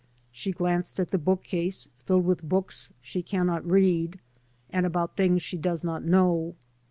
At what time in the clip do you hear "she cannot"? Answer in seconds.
3.03-3.63